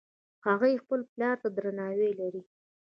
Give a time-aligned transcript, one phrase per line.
[0.47, 2.41] هغوی خپل پلار ته درناوی لري